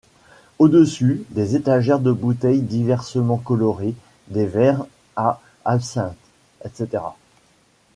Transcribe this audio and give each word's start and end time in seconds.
Au-dessus, 0.57 1.21
des 1.29 1.55
étagères 1.55 1.99
de 1.99 2.11
bouteilles 2.11 2.63
diversement 2.63 3.37
colorées, 3.37 3.93
des 4.29 4.47
verres 4.47 4.83
à 5.15 5.39
absinthe, 5.63 6.17
etc. 6.65 7.03